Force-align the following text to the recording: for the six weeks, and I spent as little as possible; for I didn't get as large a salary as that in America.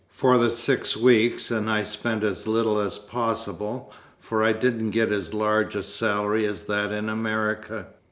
for 0.09 0.39
the 0.39 0.49
six 0.49 0.97
weeks, 0.97 1.51
and 1.51 1.69
I 1.69 1.83
spent 1.83 2.23
as 2.23 2.47
little 2.47 2.79
as 2.79 2.97
possible; 2.97 3.93
for 4.19 4.43
I 4.43 4.51
didn't 4.51 4.89
get 4.89 5.11
as 5.11 5.31
large 5.31 5.75
a 5.75 5.83
salary 5.83 6.43
as 6.47 6.63
that 6.63 6.91
in 6.91 7.07
America. 7.07 7.85